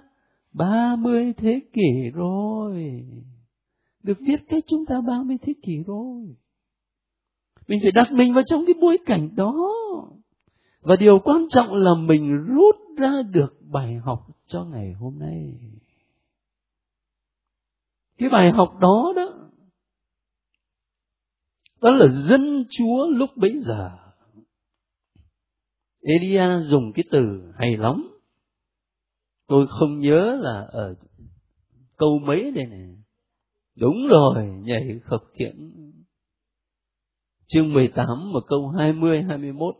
[0.53, 3.05] ba mươi thế kỷ rồi.
[4.03, 6.35] Được viết cách chúng ta ba mươi thế kỷ rồi.
[7.67, 9.53] Mình phải đặt mình vào trong cái bối cảnh đó.
[10.81, 15.53] Và điều quan trọng là mình rút ra được bài học cho ngày hôm nay.
[18.17, 19.49] Cái bài học đó đó,
[21.81, 23.97] đó là dân chúa lúc bấy giờ
[26.01, 28.19] Elia dùng cái từ hay lắm.
[29.47, 30.95] Tôi không nhớ là ở
[31.97, 32.97] câu mấy đây này.
[33.79, 35.86] Đúng rồi, nhảy khập khiễng.
[37.49, 39.75] Chương 18 và câu 20, 21.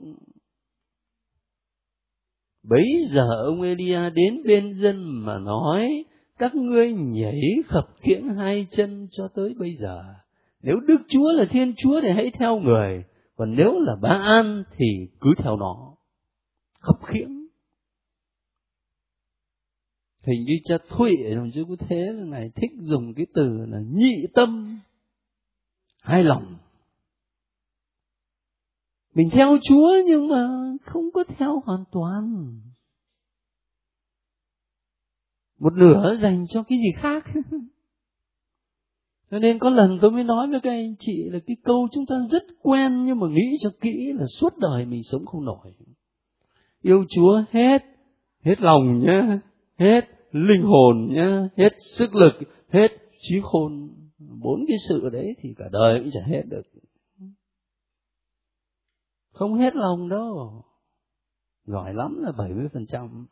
[2.64, 6.06] Bấy giờ ông Elia đến bên dân mà nói,
[6.38, 10.04] các ngươi nhảy khập khiễng hai chân cho tới bây giờ.
[10.62, 13.04] Nếu Đức Chúa là Thiên Chúa thì hãy theo người,
[13.36, 14.86] còn nếu là Ba An thì
[15.22, 15.96] cứ theo nó
[16.82, 17.48] khập khiễng
[20.28, 24.28] hình như cha thụy ở trong chữ thế này, thích dùng cái từ là nhị
[24.34, 24.80] tâm
[26.02, 26.58] hai lòng
[29.18, 30.48] mình theo chúa nhưng mà
[30.82, 32.54] không có theo hoàn toàn
[35.60, 37.26] một nửa dành cho cái gì khác
[39.32, 42.06] cho nên có lần tôi mới nói với các anh chị là cái câu chúng
[42.06, 45.74] ta rất quen nhưng mà nghĩ cho kỹ là suốt đời mình sống không nổi
[46.82, 47.84] yêu Chúa hết,
[48.44, 49.40] hết lòng nhá,
[49.80, 50.02] hết
[50.32, 52.34] linh hồn nhá, hết sức lực,
[52.70, 52.88] hết
[53.20, 53.90] trí khôn.
[54.42, 56.62] Bốn cái sự đấy thì cả đời cũng chả hết được.
[59.38, 60.64] Không hết lòng đâu.
[61.66, 63.26] Giỏi lắm là 70%.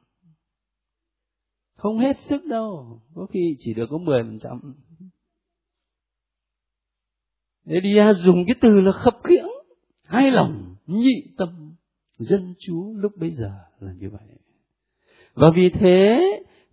[1.77, 4.73] Không hết sức đâu, có khi chỉ được có 10%.
[7.65, 9.49] Elia dùng cái từ là khập khiễng,
[10.03, 11.75] hai lòng, nhị tâm
[12.17, 14.37] dân chúa lúc bấy giờ là như vậy
[15.35, 16.19] và vì thế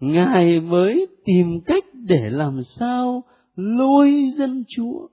[0.01, 3.25] ngài mới tìm cách để làm sao
[3.57, 5.09] lôi dân chúa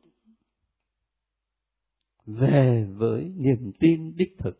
[2.36, 4.60] về với niềm tin đích thực.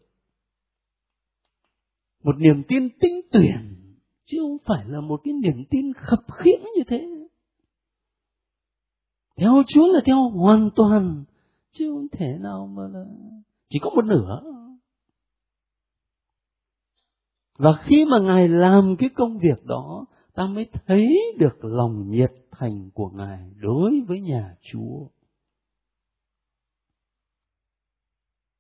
[2.24, 3.96] Một niềm tin tinh tuyển,
[4.26, 7.08] chứ không phải là một cái niềm tin khập khiễng như thế.
[9.36, 11.24] Theo Chúa là theo hoàn toàn,
[11.72, 13.06] chứ không thể nào mà là
[13.70, 14.42] chỉ có một nửa.
[17.58, 21.08] Và khi mà ngài làm cái công việc đó, ta mới thấy
[21.40, 25.08] được lòng nhiệt thành của ngài đối với nhà chúa.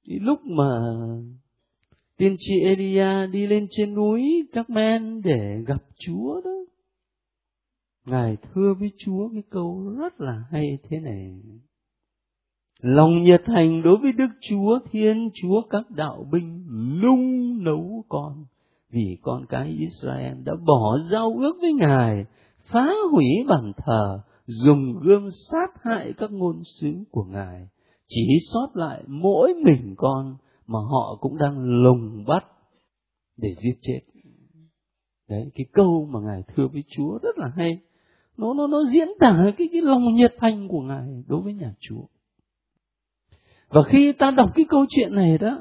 [0.08, 0.82] Thì lúc mà
[2.18, 6.52] tiên tri Elia đi lên trên núi các men để gặp Chúa đó.
[8.06, 11.42] Ngài thưa với Chúa cái câu rất là hay thế này.
[12.82, 16.66] Lòng nhiệt thành đối với Đức Chúa Thiên Chúa các đạo binh
[17.02, 18.46] nung nấu con
[18.92, 22.26] vì con cái Israel đã bỏ giao ước với Ngài,
[22.72, 27.68] phá hủy bàn thờ, dùng gươm sát hại các ngôn sứ của Ngài,
[28.10, 30.38] chỉ sót lại mỗi mình con
[30.68, 32.46] mà họ cũng đang lùng bắt
[33.38, 34.00] để giết chết.
[35.30, 37.80] Đấy, cái câu mà Ngài thưa với Chúa rất là hay.
[38.38, 41.74] Nó nó nó diễn tả cái cái lòng nhiệt thành của Ngài đối với nhà
[41.80, 42.02] Chúa.
[43.70, 45.60] Và khi ta đọc cái câu chuyện này đó,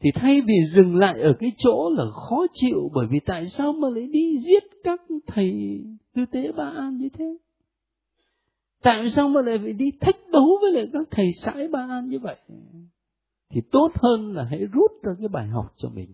[0.00, 3.72] thì thay vì dừng lại ở cái chỗ là khó chịu bởi vì tại sao
[3.72, 5.80] mà lại đi giết các thầy
[6.14, 7.36] tư tế ba an như thế
[8.84, 12.08] tại sao mà lại phải đi thách đấu với lại các thầy sãi ba an
[12.08, 12.36] như vậy?
[13.50, 16.10] Thì tốt hơn là hãy rút ra cái bài học cho mình.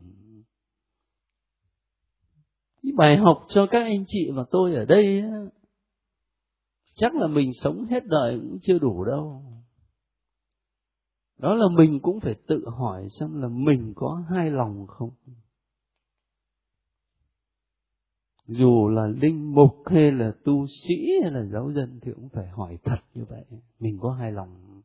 [2.83, 5.25] Cái bài học cho các anh chị và tôi ở đây
[6.95, 9.43] chắc là mình sống hết đời cũng chưa đủ đâu.
[11.39, 15.11] Đó là mình cũng phải tự hỏi xem là mình có hai lòng không?
[18.51, 22.49] Dù là linh mục hay là tu sĩ hay là giáo dân thì cũng phải
[22.49, 23.45] hỏi thật như vậy.
[23.81, 24.83] Mình có hai lòng?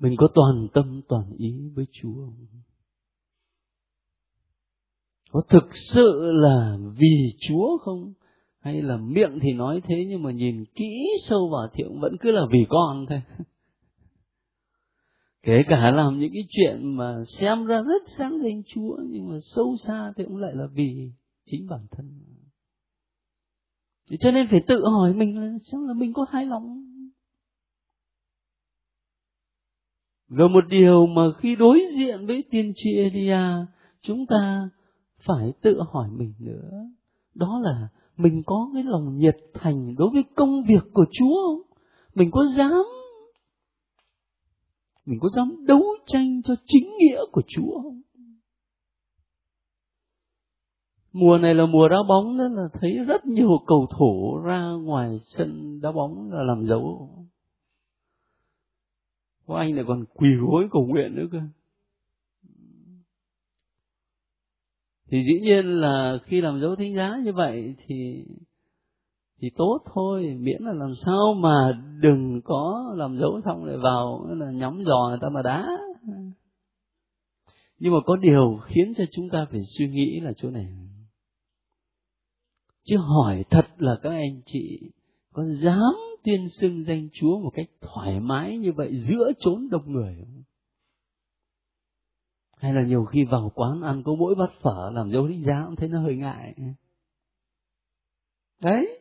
[0.00, 2.46] Mình có toàn tâm, toàn ý với chúa không?
[5.30, 8.12] Có thực sự là vì chúa không?
[8.60, 12.16] Hay là miệng thì nói thế nhưng mà nhìn kỹ sâu vào thì cũng vẫn
[12.20, 13.22] cứ là vì con thôi?
[15.42, 19.36] Kể cả làm những cái chuyện mà xem ra rất sáng danh chúa, nhưng mà
[19.42, 21.10] sâu xa thì cũng lại là vì
[21.46, 22.10] chính bản thân.
[24.20, 26.88] Cho nên phải tự hỏi mình là xem là mình có hài lòng
[30.28, 33.66] rồi một điều mà khi đối diện với tiên tri Elia,
[34.02, 34.68] chúng ta
[35.26, 36.70] phải tự hỏi mình nữa.
[37.34, 41.62] Đó là mình có cái lòng nhiệt thành đối với công việc của Chúa không?
[42.14, 42.84] Mình có dám
[45.08, 48.00] mình có dám đấu tranh cho chính nghĩa của Chúa không?
[51.12, 55.16] Mùa này là mùa đá bóng nên là thấy rất nhiều cầu thủ ra ngoài
[55.20, 57.10] sân đá bóng là làm dấu.
[59.46, 61.38] Có anh lại còn quỳ gối cầu nguyện nữa cơ.
[65.10, 68.24] Thì dĩ nhiên là khi làm dấu thánh giá như vậy thì
[69.40, 74.26] thì tốt thôi, miễn là làm sao mà đừng có làm dấu xong lại vào
[74.30, 75.68] là nhắm giò người ta mà đá.
[77.78, 80.66] Nhưng mà có điều khiến cho chúng ta phải suy nghĩ là chỗ này.
[82.84, 84.80] Chứ hỏi thật là các anh chị,
[85.32, 89.92] có dám tiên xưng danh chúa một cách thoải mái như vậy giữa chốn đông
[89.92, 90.42] người không?
[92.56, 95.64] Hay là nhiều khi vào quán ăn có mỗi bát phở làm dấu đánh giá
[95.66, 96.54] cũng thấy nó hơi ngại.
[98.60, 98.97] Đấy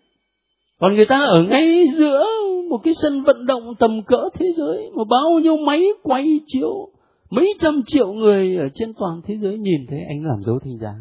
[0.80, 2.26] còn người ta ở ngay giữa
[2.70, 6.90] một cái sân vận động tầm cỡ thế giới mà bao nhiêu máy quay chiếu,
[7.30, 10.78] mấy trăm triệu người ở trên toàn thế giới nhìn thấy anh làm dấu thánh
[10.82, 10.94] giá.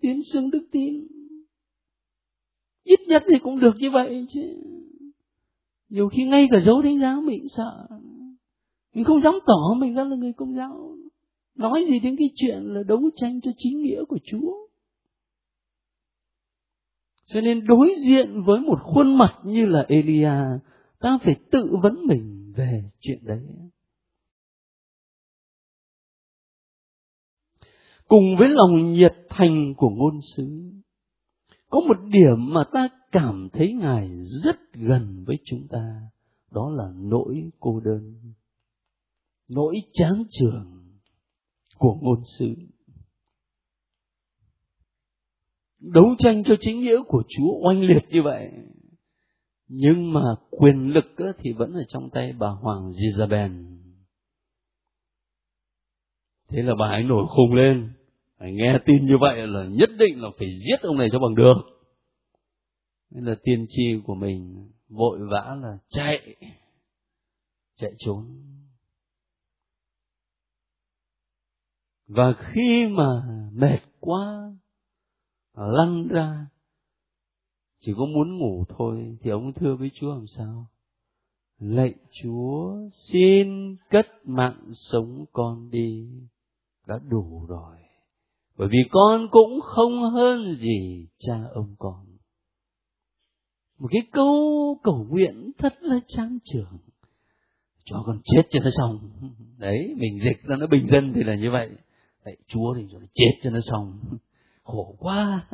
[0.00, 1.06] Tiến xưng đức tin.
[2.84, 4.40] Ít nhất thì cũng được như vậy chứ.
[5.88, 7.86] Nhiều khi ngay cả dấu thánh giá mình sợ.
[8.94, 10.96] Mình không dám tỏ mình ra là người công giáo.
[11.54, 14.67] Nói gì đến cái chuyện là đấu tranh cho chính nghĩa của chúa
[17.28, 20.32] cho nên đối diện với một khuôn mặt như là Elia,
[20.98, 23.42] ta phải tự vấn mình về chuyện đấy.
[28.08, 30.72] Cùng với lòng nhiệt thành của ngôn sứ,
[31.70, 36.00] có một điểm mà ta cảm thấy Ngài rất gần với chúng ta,
[36.50, 38.32] đó là nỗi cô đơn,
[39.48, 40.88] nỗi chán trường
[41.78, 42.54] của ngôn sứ
[45.80, 48.50] đấu tranh cho chính nghĩa của Chúa oanh liệt như vậy.
[49.68, 50.20] Nhưng mà
[50.50, 51.04] quyền lực
[51.38, 53.78] thì vẫn ở trong tay bà Hoàng Jezabel.
[56.48, 57.92] Thế là bà ấy nổi khùng lên.
[58.38, 61.34] Phải nghe tin như vậy là nhất định là phải giết ông này cho bằng
[61.34, 61.54] được.
[63.10, 66.36] Nên là tiên tri của mình vội vã là chạy.
[67.76, 68.24] Chạy trốn.
[72.08, 73.22] và khi mà
[73.52, 74.52] mệt quá
[75.58, 76.46] Ờ, lăn ra.
[77.80, 80.66] Chỉ có muốn ngủ thôi, thì ông thưa với chúa làm sao?
[81.58, 86.08] Lạy chúa, xin cất mạng sống con đi.
[86.86, 87.76] Đã đủ rồi.
[88.56, 92.06] Bởi vì con cũng không hơn gì cha ông con.
[93.78, 96.78] Một cái câu cầu nguyện thật là trang trưởng
[97.84, 99.10] cho con chết cho nó xong.
[99.58, 101.70] Đấy, mình dịch ra nó bình dân thì là như vậy.
[102.24, 104.00] Lạy chúa thì cho nó chết cho nó xong
[104.68, 105.48] khổ quá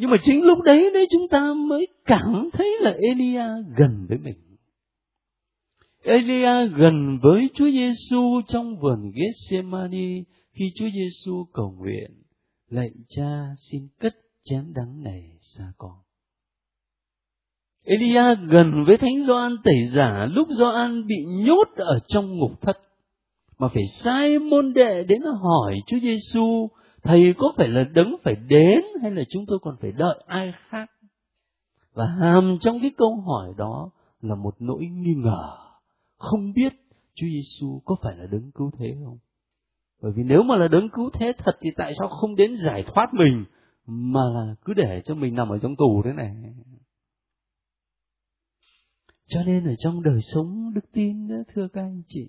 [0.00, 3.44] nhưng mà chính lúc đấy đấy chúng ta mới cảm thấy là Elia
[3.76, 4.56] gần với mình.
[6.02, 12.22] Elia gần với Chúa Giêsu trong vườn Gethsemane khi Chúa Giêsu cầu nguyện,
[12.68, 15.98] lạy cha xin cất chén đắng này xa con.
[17.84, 22.78] Elia gần với Thánh Gioan tẩy giả lúc Gioan bị nhốt ở trong ngục thất
[23.60, 26.68] mà phải sai môn đệ đến hỏi Chúa Giêsu
[27.02, 30.52] thầy có phải là đấng phải đến hay là chúng tôi còn phải đợi ai
[30.68, 30.90] khác?
[31.92, 33.90] Và hàm trong cái câu hỏi đó
[34.20, 35.56] là một nỗi nghi ngờ.
[36.16, 36.72] Không biết
[37.14, 39.18] Chúa Giêsu có phải là đấng cứu thế không?
[40.02, 42.84] Bởi vì nếu mà là đấng cứu thế thật thì tại sao không đến giải
[42.86, 43.44] thoát mình
[43.86, 46.34] mà là cứ để cho mình nằm ở trong tù thế này?
[49.26, 52.28] Cho nên ở trong đời sống đức tin đó, thưa các anh chị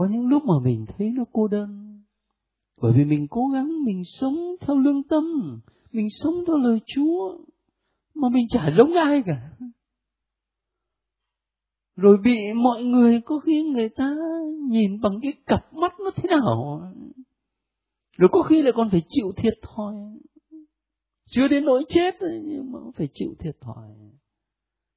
[0.00, 2.00] có những lúc mà mình thấy nó cô đơn.
[2.80, 5.24] Bởi vì mình cố gắng, mình sống theo lương tâm,
[5.92, 7.38] mình sống theo lời chúa,
[8.14, 9.50] mà mình chả giống ai cả.
[11.96, 14.14] Rồi bị mọi người, có khi người ta
[14.68, 16.82] nhìn bằng cái cặp mắt nó thế nào.
[18.16, 19.94] Rồi có khi lại còn phải chịu thiệt thòi.
[21.30, 23.88] Chưa đến nỗi chết, nhưng mà phải chịu thiệt thòi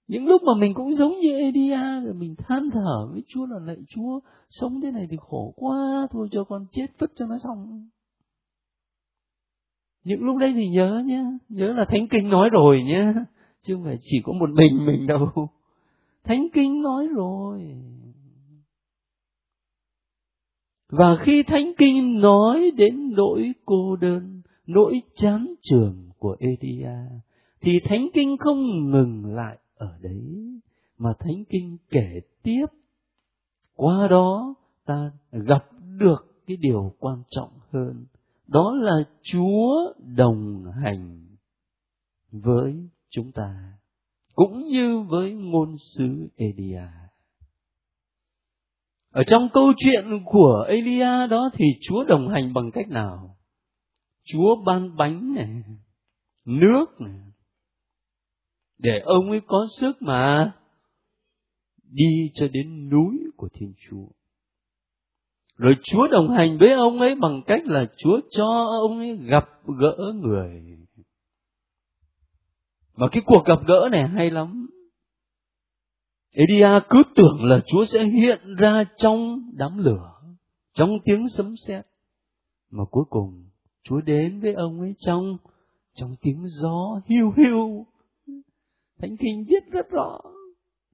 [0.08, 3.60] những lúc mà mình cũng giống như Elia, rồi mình than thở với Chúa là,
[3.60, 7.38] lạy Chúa, sống thế này thì khổ quá, thôi cho con chết vứt cho nó
[7.44, 7.90] xong.
[10.04, 13.14] Những lúc đấy thì nhớ nhé nhớ là thánh kinh nói rồi nhé
[13.62, 15.30] chứ không phải chỉ có một mình mình đâu.
[16.24, 17.76] Thánh kinh nói rồi.
[20.90, 26.98] Và khi thánh kinh nói đến nỗi cô đơn, nỗi chán trường của Elia,
[27.62, 28.58] thì thánh kinh không
[28.92, 30.60] ngừng lại ở đấy
[30.98, 32.66] mà thánh kinh kể tiếp,
[33.76, 34.56] qua đó
[34.86, 35.66] ta gặp
[36.00, 38.06] được cái điều quan trọng hơn.
[38.48, 41.26] Đó là chúa đồng hành
[42.32, 43.74] với chúng ta,
[44.36, 46.88] cũng như với ngôn sứ elia.
[49.12, 53.38] Ở trong câu chuyện của elia đó thì chúa đồng hành bằng cách nào?
[54.24, 55.64] Chúa ban bánh này,
[56.46, 57.33] nước này
[58.84, 60.54] để ông ấy có sức mà
[61.84, 64.06] đi cho đến núi của Thiên Chúa.
[65.58, 69.50] Rồi Chúa đồng hành với ông ấy bằng cách là Chúa cho ông ấy gặp
[69.80, 70.64] gỡ người.
[72.94, 74.68] Và cái cuộc gặp gỡ này hay lắm.
[76.32, 80.14] Elia cứ tưởng là Chúa sẽ hiện ra trong đám lửa,
[80.74, 81.86] trong tiếng sấm sét.
[82.70, 83.50] Mà cuối cùng
[83.84, 85.38] Chúa đến với ông ấy trong
[85.94, 87.86] trong tiếng gió hiu hiu
[88.98, 90.20] Thánh Kinh viết rất rõ,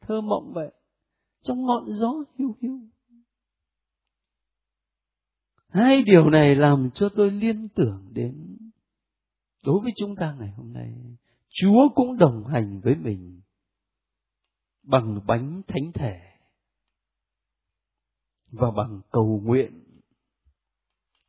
[0.02, 0.72] thơ mộng vậy,
[1.42, 2.80] trong ngọn gió hiu hiu.
[5.68, 8.58] Hai điều này làm cho tôi liên tưởng đến
[9.66, 10.94] đối với chúng ta ngày hôm nay.
[11.50, 13.42] Chúa cũng đồng hành với mình
[14.84, 16.20] bằng bánh thánh thể
[18.52, 19.84] và bằng cầu nguyện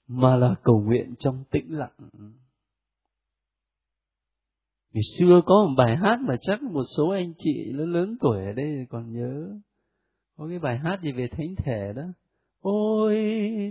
[0.06, 2.10] mà là cầu nguyện trong tĩnh lặng
[4.92, 8.44] Ngày xưa có một bài hát mà chắc một số anh chị lớn lớn tuổi
[8.44, 9.50] ở đây còn nhớ.
[10.36, 12.02] Có cái bài hát gì về thánh thể đó.
[12.60, 13.16] Ôi,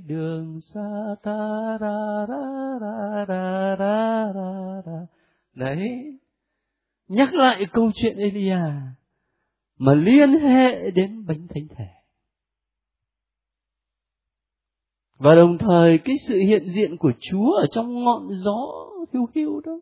[0.07, 5.07] đường xa ta ra ra ra ra ra ra ra.
[5.55, 5.79] Đấy.
[7.07, 8.59] Nhắc lại câu chuyện Elia
[9.77, 11.87] mà liên hệ đến bánh thánh thể.
[15.17, 18.67] Và đồng thời cái sự hiện diện của Chúa ở trong ngọn gió
[19.13, 19.79] hiu hiu đó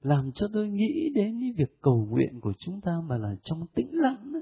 [0.00, 3.66] làm cho tôi nghĩ đến cái việc cầu nguyện của chúng ta mà là trong
[3.74, 4.40] tĩnh lặng đó.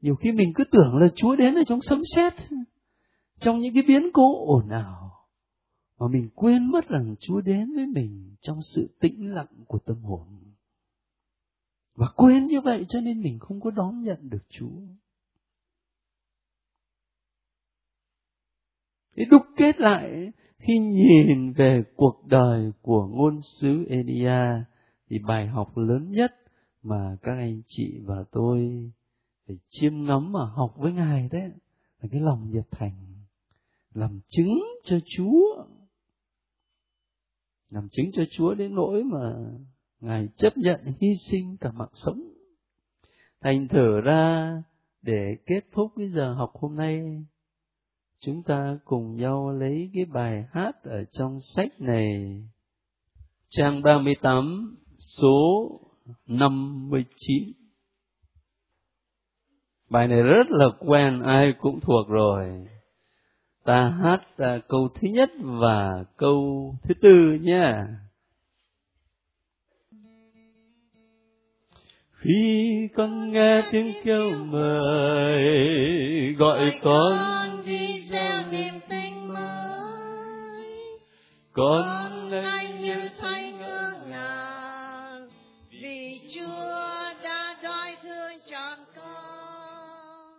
[0.00, 2.32] nhiều khi mình cứ tưởng là chúa đến ở trong sấm sét
[3.40, 5.10] trong những cái biến cố ồn ào,
[5.98, 10.02] mà mình quên mất rằng chúa đến với mình trong sự tĩnh lặng của tâm
[10.02, 10.26] hồn
[11.94, 14.80] và quên như vậy cho nên mình không có đón nhận được chúa
[19.16, 20.32] Thế đúc kết lại
[20.66, 24.64] khi nhìn về cuộc đời của ngôn sứ Elia
[25.08, 26.34] thì bài học lớn nhất
[26.82, 28.90] mà các anh chị và tôi
[29.46, 31.50] phải chiêm ngắm mà học với ngài đấy
[32.02, 33.14] là cái lòng nhiệt thành
[33.94, 35.64] làm chứng cho Chúa
[37.70, 39.34] làm chứng cho Chúa đến nỗi mà
[40.00, 42.22] Ngài chấp nhận hy sinh cả mạng sống.
[43.40, 44.52] Thành thử ra
[45.02, 47.24] để kết thúc cái giờ học hôm nay,
[48.20, 52.42] chúng ta cùng nhau lấy cái bài hát ở trong sách này,
[53.48, 55.70] trang 38, số
[56.26, 57.52] 59.
[59.90, 62.66] Bài này rất là quen, ai cũng thuộc rồi.
[63.64, 67.72] Ta hát à, câu thứ nhất và câu thứ tư nhé
[72.20, 75.54] Khi con nghe tiếng kêu mời
[76.38, 77.18] gọi con
[77.66, 80.64] đi gieo niềm tin mới.
[81.52, 85.28] Con anh như thấy ngơ ngàng
[85.70, 90.32] vì Chúa đã đói thương trọn con.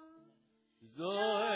[0.97, 1.46] Rồi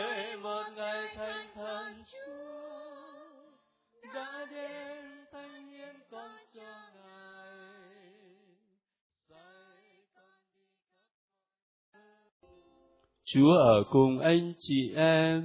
[13.34, 15.42] Chúa ở cùng anh chị em.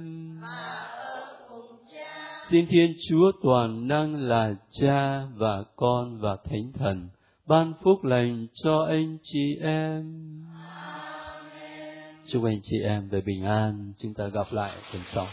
[2.49, 7.09] Xin Thiên Chúa toàn năng là Cha và Con và Thánh Thần
[7.45, 10.23] ban phúc lành cho anh chị em.
[12.25, 13.93] Chúc anh chị em về bình an.
[13.97, 15.27] Chúng ta gặp lại tuần sau.